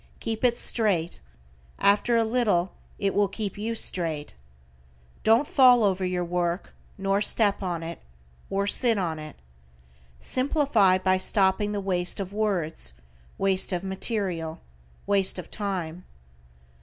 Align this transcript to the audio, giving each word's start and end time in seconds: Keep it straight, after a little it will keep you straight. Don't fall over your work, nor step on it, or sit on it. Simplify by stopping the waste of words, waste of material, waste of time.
Keep 0.19 0.43
it 0.43 0.57
straight, 0.57 1.19
after 1.77 2.17
a 2.17 2.25
little 2.25 2.71
it 2.97 3.13
will 3.13 3.27
keep 3.27 3.55
you 3.55 3.75
straight. 3.75 4.33
Don't 5.23 5.47
fall 5.47 5.83
over 5.83 6.03
your 6.03 6.23
work, 6.23 6.73
nor 6.97 7.21
step 7.21 7.61
on 7.61 7.83
it, 7.83 7.99
or 8.49 8.65
sit 8.65 8.97
on 8.97 9.19
it. 9.19 9.35
Simplify 10.19 10.97
by 10.97 11.17
stopping 11.17 11.71
the 11.71 11.79
waste 11.79 12.19
of 12.19 12.33
words, 12.33 12.93
waste 13.37 13.71
of 13.71 13.83
material, 13.83 14.59
waste 15.05 15.37
of 15.37 15.51
time. 15.51 16.03